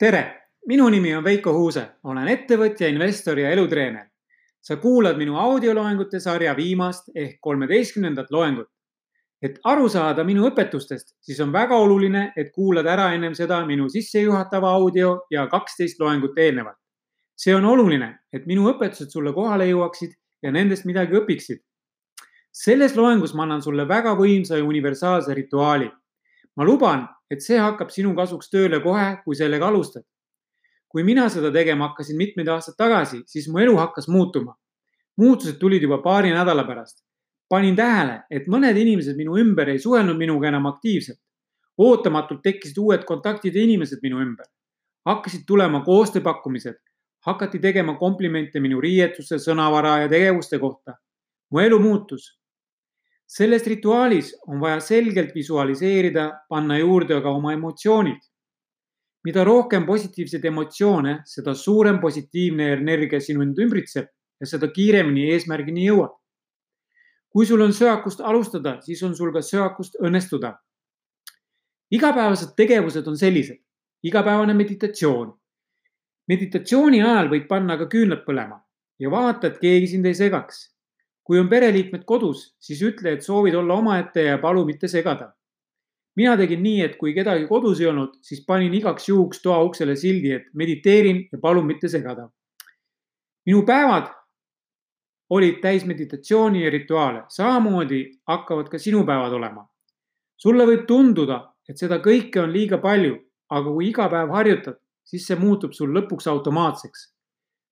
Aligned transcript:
tere, 0.00 0.20
minu 0.66 0.88
nimi 0.88 1.12
on 1.14 1.24
Veiko 1.24 1.52
Huuse, 1.52 1.82
olen 2.08 2.28
ettevõtja, 2.32 2.88
investor 2.88 3.38
ja 3.38 3.50
elutreener. 3.52 4.06
sa 4.60 4.76
kuulad 4.76 5.16
minu 5.16 5.38
audioloengute 5.40 6.18
sarja 6.20 6.52
viimast 6.56 7.06
ehk 7.14 7.38
kolmeteistkümnendat 7.40 8.30
loengut. 8.30 8.68
et 9.42 9.58
aru 9.64 9.88
saada 9.88 10.24
minu 10.24 10.48
õpetustest, 10.48 11.16
siis 11.20 11.40
on 11.40 11.52
väga 11.52 11.76
oluline, 11.76 12.32
et 12.36 12.52
kuulad 12.52 12.86
ära 12.86 13.12
ennem 13.14 13.34
seda 13.34 13.64
minu 13.66 13.88
sissejuhatava 13.88 14.68
audio 14.68 15.20
ja 15.30 15.46
kaksteist 15.46 16.00
loengut 16.00 16.38
eelnevalt. 16.38 16.76
see 17.36 17.54
on 17.54 17.64
oluline, 17.64 18.18
et 18.32 18.46
minu 18.46 18.72
õpetused 18.72 19.10
sulle 19.10 19.32
kohale 19.32 19.68
jõuaksid 19.68 20.16
ja 20.42 20.50
nendest 20.50 20.84
midagi 20.84 21.12
õpiksid. 21.12 21.60
selles 22.52 22.96
loengus 22.96 23.34
ma 23.34 23.42
annan 23.42 23.62
sulle 23.62 23.88
väga 23.88 24.16
võimsa 24.16 24.56
ja 24.56 24.64
universaalse 24.64 25.34
rituaali. 25.34 25.90
ma 26.56 26.64
luban, 26.64 27.08
et 27.30 27.42
see 27.42 27.58
hakkab 27.58 27.92
sinu 27.94 28.14
kasuks 28.18 28.50
tööle 28.50 28.80
kohe, 28.82 29.10
kui 29.24 29.36
sellega 29.38 29.68
alustad. 29.68 30.04
kui 30.90 31.04
mina 31.06 31.28
seda 31.30 31.52
tegema 31.54 31.86
hakkasin 31.86 32.16
mitmeid 32.18 32.48
aastaid 32.50 32.74
tagasi, 32.74 33.20
siis 33.26 33.44
mu 33.48 33.60
elu 33.62 33.76
hakkas 33.78 34.08
muutuma. 34.08 34.56
muutused 35.16 35.58
tulid 35.58 35.82
juba 35.82 35.98
paari 36.02 36.30
nädala 36.30 36.64
pärast. 36.64 37.04
panin 37.48 37.76
tähele, 37.76 38.22
et 38.30 38.46
mõned 38.46 38.76
inimesed 38.76 39.16
minu 39.16 39.38
ümber 39.38 39.68
ei 39.68 39.78
suhelnud 39.78 40.16
minuga 40.16 40.48
enam 40.48 40.66
aktiivselt. 40.66 41.20
ootamatult 41.78 42.42
tekkisid 42.42 42.78
uued 42.78 43.04
kontaktid 43.04 43.54
ja 43.54 43.62
inimesed 43.62 43.98
minu 44.02 44.20
ümber. 44.20 44.46
hakkasid 45.06 45.46
tulema 45.46 45.84
koostööpakkumised, 45.84 46.76
hakati 47.26 47.58
tegema 47.58 47.94
komplimente 47.94 48.60
minu 48.60 48.80
riietuse, 48.80 49.38
sõnavara 49.38 50.00
ja 50.02 50.08
tegevuste 50.08 50.58
kohta. 50.58 50.98
mu 51.50 51.60
elu 51.60 51.78
muutus 51.78 52.39
selles 53.30 53.66
rituaalis 53.66 54.32
on 54.46 54.60
vaja 54.60 54.80
selgelt 54.80 55.34
visualiseerida, 55.34 56.24
panna 56.48 56.78
juurde 56.78 57.14
aga 57.14 57.30
oma 57.30 57.52
emotsioonid. 57.52 58.18
mida 59.24 59.44
rohkem 59.44 59.84
positiivseid 59.86 60.44
emotsioone, 60.48 61.18
seda 61.28 61.52
suurem 61.54 61.98
positiivne 62.00 62.70
energia 62.72 63.20
sind 63.20 63.58
ümbritseb 63.58 64.06
ja 64.40 64.46
seda 64.46 64.70
kiiremini 64.72 65.28
eesmärgini 65.34 65.84
jõuad. 65.86 66.16
kui 67.28 67.46
sul 67.46 67.60
on 67.60 67.72
söakust 67.72 68.20
alustada, 68.20 68.80
siis 68.80 69.02
on 69.02 69.14
sul 69.14 69.32
ka 69.32 69.42
söakust 69.42 69.94
õnnestuda. 70.02 70.56
igapäevased 71.90 72.56
tegevused 72.56 73.06
on 73.06 73.16
sellised, 73.16 73.62
igapäevane 74.02 74.54
meditatsioon. 74.54 75.38
meditatsiooni 76.28 77.02
ajal 77.02 77.28
võid 77.28 77.46
panna 77.46 77.78
ka 77.78 77.86
küünlad 77.86 78.26
põlema 78.26 78.64
ja 78.98 79.10
vaata, 79.10 79.46
et 79.46 79.58
keegi 79.58 79.86
sind 79.86 80.06
ei 80.06 80.14
segaks 80.14 80.79
kui 81.30 81.38
on 81.38 81.46
pereliikmed 81.46 82.02
kodus, 82.02 82.40
siis 82.58 82.80
ütle, 82.82 83.12
et 83.14 83.22
soovid 83.22 83.54
olla 83.54 83.76
omaette 83.78 84.24
ja 84.24 84.38
palu 84.42 84.64
mitte 84.66 84.88
segada. 84.90 85.30
mina 86.18 86.32
tegin 86.36 86.58
nii, 86.62 86.80
et 86.82 86.96
kui 86.98 87.12
kedagi 87.14 87.44
kodus 87.46 87.78
ei 87.80 87.86
olnud, 87.86 88.16
siis 88.20 88.40
panin 88.46 88.72
igaks 88.74 89.04
juhuks 89.08 89.38
toa 89.42 89.60
uksele 89.62 89.94
sildi, 89.96 90.32
et 90.32 90.48
mediteerin 90.54 91.20
ja 91.32 91.38
palun 91.38 91.66
mitte 91.66 91.88
segada. 91.88 92.28
minu 93.46 93.62
päevad 93.62 94.08
olid 95.30 95.60
täis 95.62 95.84
meditatsiooni 95.86 96.64
ja 96.64 96.70
rituaale, 96.70 97.22
samamoodi 97.28 98.00
hakkavad 98.26 98.68
ka 98.68 98.78
sinu 98.78 99.04
päevad 99.06 99.32
olema. 99.32 99.68
sulle 100.36 100.66
võib 100.66 100.82
tunduda, 100.86 101.54
et 101.68 101.78
seda 101.78 102.00
kõike 102.02 102.42
on 102.42 102.50
liiga 102.50 102.78
palju, 102.78 103.20
aga 103.50 103.70
kui 103.70 103.88
iga 103.88 104.08
päev 104.08 104.34
harjutad, 104.34 104.82
siis 105.04 105.26
see 105.26 105.38
muutub 105.38 105.78
sul 105.78 105.94
lõpuks 105.94 106.26
automaatseks. 106.26 107.06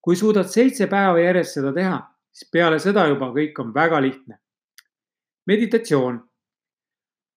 kui 0.00 0.16
suudad 0.16 0.50
seitse 0.50 0.86
päeva 0.86 1.20
järjest 1.20 1.54
seda 1.60 1.72
teha 1.72 2.02
siis 2.34 2.50
peale 2.50 2.78
seda 2.82 3.06
juba 3.08 3.30
kõik 3.34 3.58
on 3.62 3.74
väga 3.74 4.00
lihtne. 4.02 4.38
meditatsioon. 5.46 6.20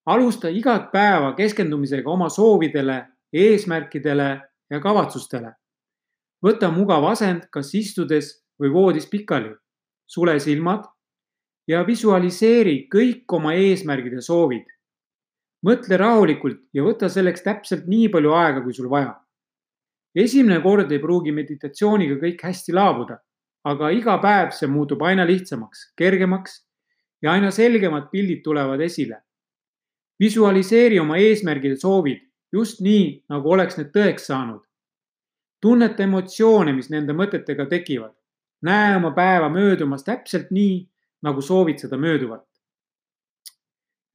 alusta 0.06 0.50
igat 0.50 0.92
päeva 0.92 1.34
keskendumisega 1.36 2.10
oma 2.10 2.30
soovidele, 2.30 3.06
eesmärkidele 3.34 4.42
ja 4.70 4.80
kavatsustele. 4.80 5.54
võta 6.46 6.72
mugav 6.72 7.04
asend, 7.12 7.50
kas 7.52 7.74
istudes 7.76 8.44
või 8.62 8.74
voodis 8.74 9.06
pikali. 9.06 9.56
sule 10.08 10.40
silmad 10.40 10.86
ja 11.68 11.84
visualiseeri 11.88 12.88
kõik 12.96 13.26
oma 13.30 13.54
eesmärgid 13.54 14.14
ja 14.14 14.22
soovid. 14.22 14.66
mõtle 15.66 15.98
rahulikult 15.98 16.60
ja 16.74 16.84
võta 16.84 17.10
selleks 17.10 17.42
täpselt 17.44 17.86
nii 17.88 18.10
palju 18.10 18.34
aega, 18.34 18.62
kui 18.62 18.74
sul 18.74 18.90
vaja. 18.90 19.14
esimene 20.16 20.62
kord 20.62 20.92
ei 20.92 21.00
pruugi 21.00 21.32
meditatsiooniga 21.32 22.16
kõik 22.16 22.42
hästi 22.42 22.74
laabuda 22.74 23.27
aga 23.68 23.90
iga 23.92 24.16
päev 24.24 24.54
see 24.56 24.70
muutub 24.72 25.02
aina 25.04 25.26
lihtsamaks, 25.28 25.92
kergemaks 26.00 26.62
ja 27.22 27.34
aina 27.34 27.52
selgemad 27.52 28.10
pildid 28.12 28.44
tulevad 28.44 28.82
esile. 28.82 29.22
visualiseeri 30.20 31.00
oma 31.00 31.18
eesmärgid 31.22 31.76
ja 31.76 31.78
soovid 31.78 32.22
just 32.52 32.80
nii, 32.82 33.24
nagu 33.30 33.52
oleks 33.52 33.78
need 33.78 33.92
tõeks 33.96 34.30
saanud. 34.32 34.62
tunneta 35.62 36.04
emotsioone, 36.04 36.74
mis 36.74 36.90
nende 36.90 37.14
mõtetega 37.14 37.66
tekivad. 37.70 38.14
näe 38.62 38.96
oma 38.96 39.12
päeva 39.12 39.50
möödumas 39.50 40.04
täpselt 40.04 40.52
nii, 40.52 40.88
nagu 41.22 41.42
soovid 41.42 41.80
seda 41.80 41.98
mööduvat. 41.98 42.46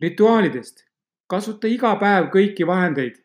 rituaalidest. 0.00 0.84
kasuta 1.26 1.66
iga 1.66 1.96
päev 1.96 2.30
kõiki 2.30 2.66
vahendeid. 2.66 3.20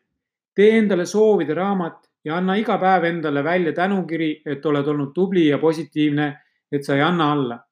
tee 0.54 0.78
endale 0.78 1.06
soovide 1.06 1.54
raamat 1.54 2.07
ja 2.28 2.36
anna 2.36 2.58
iga 2.60 2.76
päev 2.78 3.06
endale 3.08 3.42
välja 3.44 3.72
tänukiri, 3.72 4.42
et 4.46 4.66
oled 4.66 4.86
olnud 4.92 5.14
tubli 5.14 5.46
ja 5.48 5.58
positiivne, 5.58 6.28
et 6.72 6.84
sa 6.84 6.96
ei 6.96 7.02
anna 7.02 7.32
alla. 7.32 7.64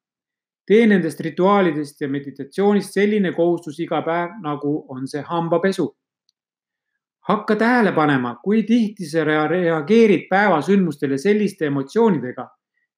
tee 0.67 0.87
nendest 0.91 1.21
rituaalidest 1.23 2.01
ja 2.01 2.09
meditatsioonist 2.11 2.95
selline 2.95 3.31
kohustus 3.33 3.77
iga 3.81 4.01
päev, 4.03 4.33
nagu 4.43 4.73
on 4.89 5.07
see 5.09 5.23
hambapesu. 5.23 5.87
hakka 7.29 7.57
tähele 7.57 7.93
panema, 7.93 8.37
kui 8.43 8.63
tihti 8.63 9.07
sa 9.07 9.25
reageerid 9.25 10.27
päevasündmustele 10.31 11.19
selliste 11.19 11.67
emotsioonidega, 11.67 12.49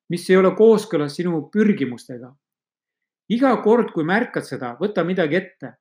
mis 0.08 0.30
ei 0.30 0.36
ole 0.36 0.50
kooskõlas 0.50 1.16
sinu 1.16 1.50
pürgimustega. 1.52 2.32
iga 3.28 3.56
kord, 3.56 3.92
kui 3.92 4.04
märkad 4.04 4.44
seda, 4.44 4.76
võta 4.80 5.04
midagi 5.04 5.36
ette 5.36 5.74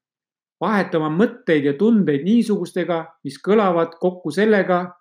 vaheta 0.60 0.98
oma 0.98 1.10
mõtteid 1.14 1.66
ja 1.66 1.74
tundeid 1.78 2.24
niisugustega, 2.26 3.04
mis 3.24 3.38
kõlavad 3.44 3.98
kokku 4.02 4.32
sellega, 4.32 4.98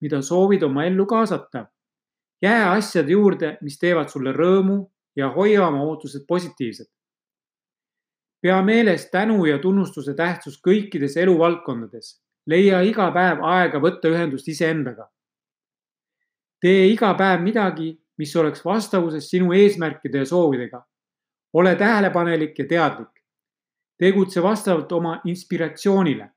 mida 0.00 0.22
soovid 0.22 0.62
oma 0.62 0.84
ellu 0.84 1.06
kaasata. 1.06 1.66
jää 2.42 2.70
asjade 2.70 3.12
juurde, 3.12 3.58
mis 3.60 3.78
teevad 3.78 4.08
sulle 4.08 4.32
rõõmu 4.32 4.90
ja 5.16 5.28
hoia 5.28 5.66
oma 5.66 5.82
ootused 5.82 6.24
positiivsed. 6.28 6.86
pea 8.40 8.62
meeles 8.62 9.10
tänu 9.10 9.44
ja 9.44 9.58
tunnustuse 9.58 10.14
tähtsus 10.14 10.60
kõikides 10.68 11.16
eluvaldkondades. 11.16 12.22
leia 12.46 12.80
iga 12.80 13.10
päev 13.10 13.42
aega 13.42 13.78
võtta 13.78 14.08
ühendust 14.08 14.48
iseendaga. 14.48 15.10
tee 16.60 16.86
iga 16.86 17.14
päev 17.14 17.40
midagi, 17.42 18.00
mis 18.18 18.36
oleks 18.36 18.64
vastavuses 18.64 19.30
sinu 19.30 19.52
eesmärkide 19.52 20.18
ja 20.18 20.26
soovidega. 20.26 20.86
ole 21.52 21.76
tähelepanelik 21.76 22.58
ja 22.58 22.64
teadlik. 22.68 23.24
tegutse 23.98 24.42
vastavalt 24.42 24.92
oma 24.92 25.20
inspiratsioonile 25.24 26.30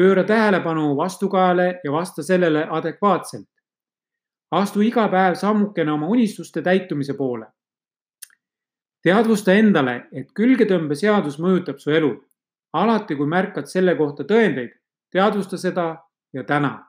pööra 0.00 0.24
tähelepanu 0.24 0.94
vastukajale 0.96 1.80
ja 1.84 1.92
vasta 1.92 2.22
sellele 2.22 2.64
adekvaatselt. 2.70 3.48
astu 4.50 4.80
iga 4.80 5.08
päev 5.08 5.34
sammukene 5.34 5.92
oma 5.92 6.06
unistuste 6.08 6.62
täitumise 6.62 7.14
poole. 7.14 7.46
teadvusta 9.02 9.52
endale, 9.52 10.06
et 10.12 10.32
külgetõmbeseadus 10.32 11.36
mõjutab 11.38 11.78
su 11.78 11.90
elu. 11.90 12.12
alati, 12.72 13.16
kui 13.16 13.26
märkad 13.26 13.66
selle 13.66 13.94
kohta 13.96 14.24
tõendeid, 14.24 14.70
teadvusta 15.12 15.58
seda 15.58 15.96
ja 16.32 16.44
täna. 16.44 16.86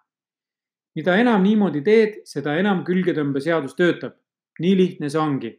mida 0.96 1.16
enam 1.16 1.44
niimoodi 1.44 1.82
teed, 1.82 2.22
seda 2.26 2.56
enam 2.56 2.86
külgetõmbeseadus 2.86 3.76
töötab. 3.76 4.14
nii 4.60 4.78
lihtne 4.78 5.10
see 5.10 5.20
ongi. 5.20 5.52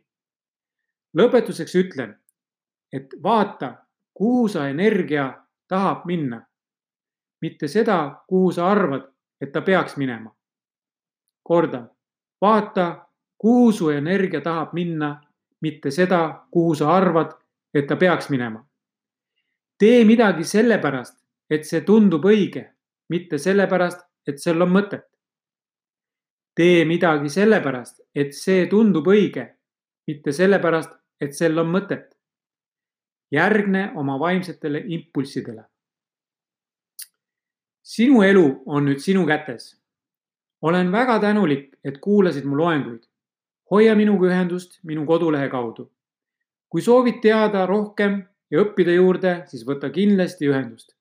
lõpetuseks 1.18 1.74
ütlen, 1.74 2.16
et 2.92 3.12
vaata, 3.22 3.74
kuhu 4.14 4.48
sa 4.48 4.68
energia 4.68 5.44
tahab 5.68 6.06
minna 6.06 6.46
mitte 7.42 7.68
seda, 7.68 8.22
kuhu 8.28 8.52
sa 8.52 8.70
arvad, 8.70 9.02
et 9.40 9.52
ta 9.52 9.60
peaks 9.60 9.96
minema. 9.96 10.30
kordan, 11.42 11.90
vaata, 12.40 13.06
kuhu 13.38 13.72
su 13.72 13.90
energia 13.90 14.40
tahab 14.40 14.72
minna, 14.72 15.20
mitte 15.60 15.90
seda, 15.90 16.46
kuhu 16.50 16.74
sa 16.74 16.96
arvad, 16.96 17.32
et 17.74 17.86
ta 17.86 17.96
peaks 17.96 18.30
minema. 18.30 18.66
tee 19.78 20.04
midagi 20.04 20.44
sellepärast, 20.44 21.18
et 21.50 21.64
see 21.64 21.80
tundub 21.80 22.24
õige, 22.24 22.62
mitte 23.08 23.38
sellepärast, 23.38 24.06
et 24.26 24.38
sel 24.38 24.62
on 24.62 24.70
mõtet. 24.70 25.08
tee 26.54 26.84
midagi 26.84 27.28
sellepärast, 27.28 28.00
et 28.14 28.34
see 28.34 28.66
tundub 28.66 29.06
õige, 29.06 29.48
mitte 30.06 30.32
sellepärast, 30.32 30.94
et 31.20 31.34
sel 31.34 31.58
on 31.58 31.66
mõtet. 31.66 32.08
järgne 33.32 33.90
oma 33.96 34.18
vaimsetele 34.18 34.84
impulssidele 34.86 35.71
sinu 37.82 38.22
elu 38.22 38.62
on 38.66 38.86
nüüd 38.86 38.98
sinu 38.98 39.26
kätes. 39.26 39.78
olen 40.62 40.92
väga 40.92 41.18
tänulik, 41.20 41.76
et 41.84 41.98
kuulasid 41.98 42.44
mu 42.44 42.56
loenguid. 42.56 43.02
hoia 43.70 43.94
minuga 43.94 44.26
ühendust 44.26 44.78
minu 44.82 45.06
kodulehe 45.06 45.48
kaudu. 45.48 45.90
kui 46.68 46.82
soovid 46.82 47.20
teada 47.22 47.66
rohkem 47.66 48.24
ja 48.50 48.64
õppida 48.64 48.94
juurde, 48.94 49.42
siis 49.46 49.66
võta 49.66 49.90
kindlasti 49.90 50.48
ühendust. 50.48 50.94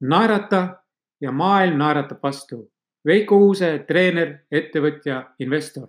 naerata 0.00 0.82
ja 1.20 1.32
maailm 1.32 1.78
naeratab 1.78 2.22
vastu. 2.22 2.70
Veiko 3.06 3.36
Uuse, 3.36 3.84
treener, 3.86 4.46
ettevõtja, 4.50 5.34
investor 5.38 5.88